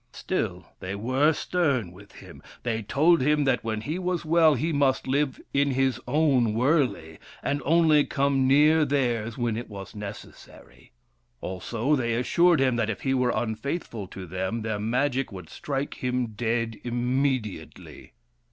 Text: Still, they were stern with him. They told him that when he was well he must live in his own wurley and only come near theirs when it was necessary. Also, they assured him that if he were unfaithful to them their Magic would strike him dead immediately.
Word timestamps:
Still, 0.13 0.65
they 0.79 0.95
were 0.95 1.31
stern 1.31 1.91
with 1.91 2.13
him. 2.13 2.41
They 2.63 2.81
told 2.81 3.21
him 3.21 3.43
that 3.43 3.63
when 3.63 3.81
he 3.81 3.99
was 3.99 4.25
well 4.25 4.55
he 4.55 4.73
must 4.73 5.05
live 5.05 5.39
in 5.53 5.69
his 5.69 6.01
own 6.07 6.55
wurley 6.55 7.19
and 7.43 7.61
only 7.65 8.03
come 8.05 8.47
near 8.47 8.83
theirs 8.83 9.37
when 9.37 9.55
it 9.55 9.69
was 9.69 9.93
necessary. 9.93 10.91
Also, 11.39 11.95
they 11.95 12.15
assured 12.15 12.59
him 12.59 12.77
that 12.77 12.89
if 12.89 13.01
he 13.01 13.13
were 13.13 13.29
unfaithful 13.29 14.07
to 14.07 14.25
them 14.25 14.63
their 14.63 14.79
Magic 14.79 15.31
would 15.31 15.49
strike 15.51 15.93
him 16.03 16.33
dead 16.35 16.79
immediately. 16.83 18.13